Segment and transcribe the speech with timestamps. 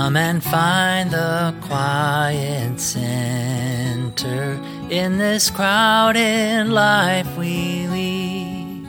[0.00, 8.88] Come and find the quiet center in this crowded life we lead.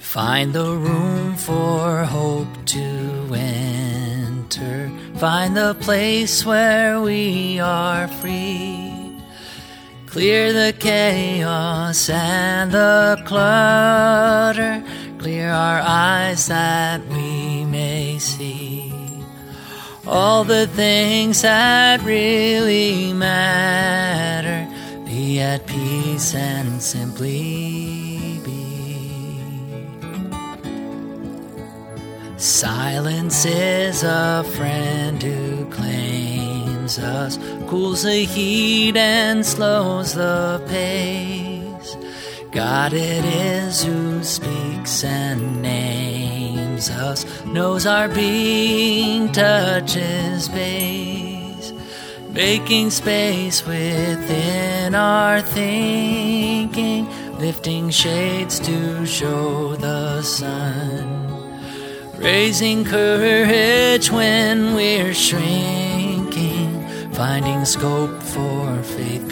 [0.00, 4.90] Find the room for hope to enter.
[5.14, 9.22] Find the place where we are free.
[10.06, 14.82] Clear the chaos and the clutter.
[15.18, 19.11] Clear our eyes that we may see
[20.06, 24.68] all the things that really matter.
[25.04, 29.40] Be at peace and simply be.
[32.36, 41.96] Silence is a friend who claims us, cools the heat and slows the pace.
[42.50, 45.81] God it is who speaks and names
[46.90, 51.72] us, knows our being, touches base,
[52.30, 61.60] making space within our thinking, lifting shades to show the sun,
[62.16, 69.28] raising courage when we're shrinking, finding scope for faith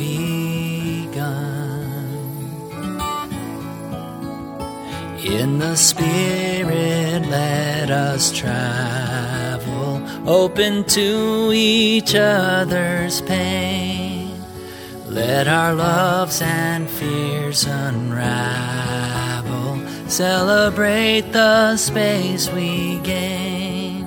[5.25, 14.43] In the Spirit, let us travel, open to each other's pain.
[15.05, 18.89] Let our loves and fears unravel,
[20.09, 24.07] celebrate the space we gain.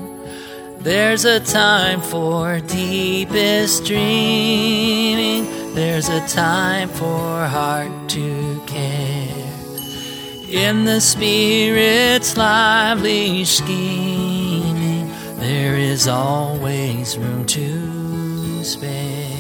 [0.79, 9.22] There's a time for deepest dreaming, there's a time for heart to care
[10.53, 19.33] in the Spirit's lively scheming, there is always room to spare.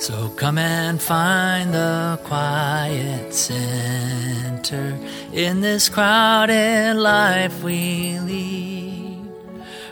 [0.00, 4.98] So come and find the quiet center
[5.32, 9.30] in this crowded life we lead.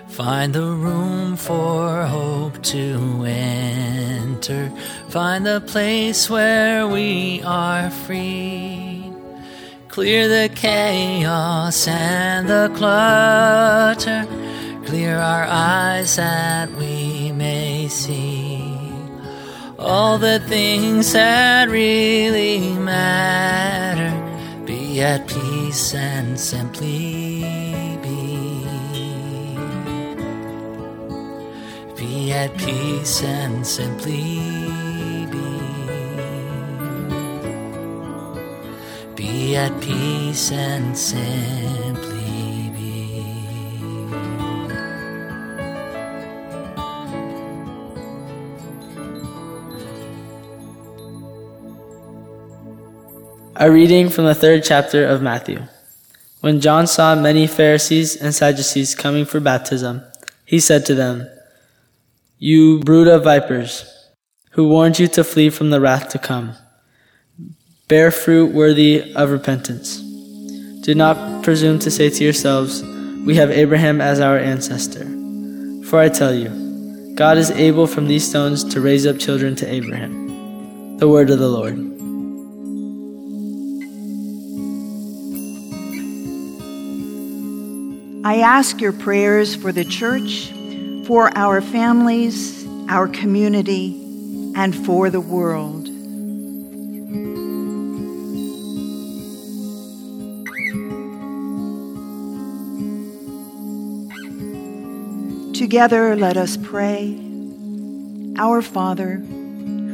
[0.09, 3.23] Find the room for hope to
[4.49, 4.71] enter
[5.09, 9.13] Find the place where we are free.
[9.89, 14.27] Clear the chaos and the clutter.
[14.87, 18.63] Clear our eyes that we may see
[19.79, 24.13] all the things that really matter.
[24.65, 27.86] Be at peace and simply
[32.37, 35.27] at peace and simply
[39.15, 43.25] be at peace and simply be.
[53.57, 55.63] A reading from the third chapter of Matthew.
[56.43, 60.03] When John saw many Pharisees and Sadducees coming for baptism,
[60.45, 61.31] he said to them,
[62.39, 63.91] You brood of vipers,
[64.51, 66.53] who warned you to flee from the wrath to come?
[67.89, 69.97] Bear fruit worthy of repentance.
[70.83, 72.83] Do not presume to say to yourselves,
[73.25, 75.07] We have Abraham as our ancestor.
[75.87, 79.73] For I tell you, God is able from these stones to raise up children to
[79.73, 80.99] Abraham.
[80.99, 81.79] The word of the Lord.
[88.27, 90.53] I ask your prayers for the church,
[91.07, 94.03] for our families, our community,
[94.57, 95.85] and for the world.
[105.55, 107.17] Together let us pray.
[108.37, 109.15] Our Father,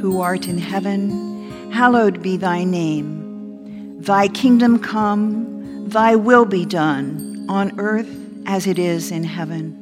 [0.00, 4.00] who art in heaven, hallowed be thy name.
[4.00, 8.08] Thy kingdom come, thy will be done, on earth
[8.47, 9.81] as it is in heaven.